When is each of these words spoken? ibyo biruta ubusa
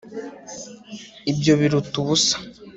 ibyo 1.31 1.51
biruta 1.59 1.95
ubusa 2.01 2.35